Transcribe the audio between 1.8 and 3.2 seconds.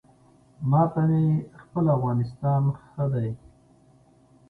افغانستان ښه